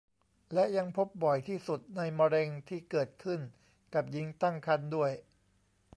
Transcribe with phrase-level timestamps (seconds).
[0.53, 3.39] และยังพบบ่อยที่สุดในมะเร็งที่เกิดขึ้น
[3.95, 5.11] กับหญิงตั้งครรภ์ด้วย